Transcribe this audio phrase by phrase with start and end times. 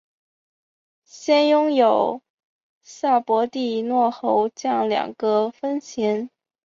[1.03, 2.23] 先后拥有
[2.81, 6.31] 萨博蒂诺侯爵两个封衔。